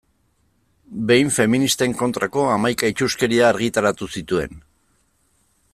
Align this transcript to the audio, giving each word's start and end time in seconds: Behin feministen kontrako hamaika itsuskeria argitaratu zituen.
Behin 1.11 1.29
feministen 1.35 1.93
kontrako 1.99 2.45
hamaika 2.55 2.91
itsuskeria 2.95 3.47
argitaratu 3.53 4.09
zituen. 4.19 4.61